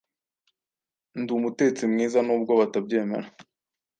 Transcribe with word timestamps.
Nd’umutetsi 1.21 1.83
mwiza 1.91 2.19
nubwo 2.23 2.51
batabyemera 2.59 3.27